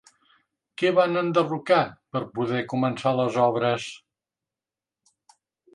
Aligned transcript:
Què 0.81 0.91
van 0.99 1.19
enderrocar 1.21 1.83
per 2.17 2.23
poder 2.39 2.65
començar 2.73 3.15
les 3.21 3.41
obres? 3.45 3.87